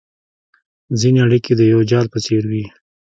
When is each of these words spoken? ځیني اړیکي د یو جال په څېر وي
ځیني 0.99 1.19
اړیکي 1.25 1.51
د 1.55 1.61
یو 1.73 1.81
جال 1.91 2.05
په 2.13 2.19
څېر 2.25 2.43
وي 2.51 2.65